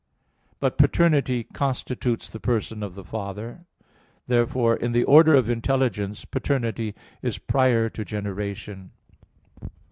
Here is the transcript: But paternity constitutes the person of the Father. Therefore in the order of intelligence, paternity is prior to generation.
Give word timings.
But 0.59 0.79
paternity 0.79 1.43
constitutes 1.43 2.31
the 2.31 2.39
person 2.39 2.81
of 2.81 2.95
the 2.95 3.03
Father. 3.03 3.65
Therefore 4.25 4.75
in 4.75 4.93
the 4.93 5.03
order 5.03 5.35
of 5.35 5.47
intelligence, 5.47 6.25
paternity 6.25 6.95
is 7.21 7.37
prior 7.37 7.87
to 7.91 8.03
generation. 8.03 8.93